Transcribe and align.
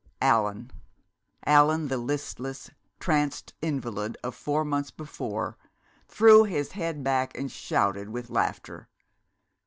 Allan 0.19 0.71
Allan 1.45 1.87
the 1.87 1.97
listless, 1.99 2.71
tranced 2.99 3.53
invalid 3.61 4.17
of 4.23 4.33
four 4.33 4.65
months 4.65 4.89
before 4.89 5.59
threw 6.07 6.43
his 6.43 6.71
head 6.71 7.03
back 7.03 7.37
and 7.37 7.51
shouted 7.51 8.09
with 8.09 8.31
laughter. 8.31 8.87